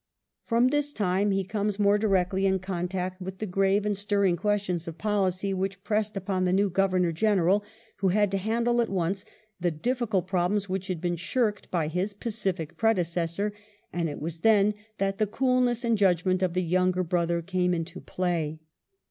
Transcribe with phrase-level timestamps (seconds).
[0.45, 4.87] From this time he comes more directly in contact with the grave and stirring questions
[4.87, 7.63] of policy which pressed upon the new Governor General,
[7.97, 9.25] who had to handle at once
[9.59, 13.53] the difficult problems which had been shirked by his pacific predecessor;
[13.93, 18.01] and it was then that the coolness and judgment of the younger brother came into
[18.01, 18.59] play.